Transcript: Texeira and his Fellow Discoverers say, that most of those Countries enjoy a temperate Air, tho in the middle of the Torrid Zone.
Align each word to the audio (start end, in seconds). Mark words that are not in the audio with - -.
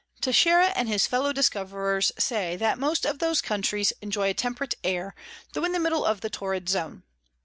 Texeira 0.19 0.73
and 0.75 0.89
his 0.89 1.05
Fellow 1.05 1.31
Discoverers 1.31 2.11
say, 2.17 2.55
that 2.55 2.79
most 2.79 3.05
of 3.05 3.19
those 3.19 3.39
Countries 3.39 3.93
enjoy 4.01 4.31
a 4.31 4.33
temperate 4.33 4.73
Air, 4.83 5.13
tho 5.53 5.63
in 5.63 5.73
the 5.73 5.79
middle 5.79 6.05
of 6.05 6.21
the 6.21 6.29
Torrid 6.31 6.67
Zone. 6.69 7.03